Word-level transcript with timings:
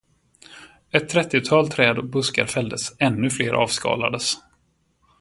Ett 0.91 1.09
trettiotal 1.09 1.67
träd 1.69 1.97
och 1.97 2.09
buskar 2.09 2.45
fälldes, 2.45 2.95
ännu 2.99 3.29
fler 3.29 3.53
avskalades. 3.53 4.33